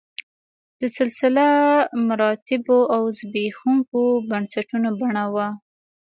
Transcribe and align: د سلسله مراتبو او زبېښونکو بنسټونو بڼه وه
د 0.79 0.81
سلسله 0.97 1.45
مراتبو 2.07 2.77
او 2.95 3.01
زبېښونکو 3.19 4.01
بنسټونو 4.29 4.89
بڼه 4.99 5.25
وه 5.33 5.47